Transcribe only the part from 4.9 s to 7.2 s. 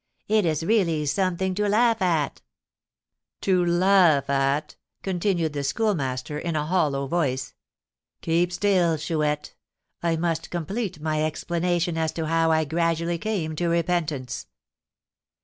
continued the Schoolmaster, in a hollow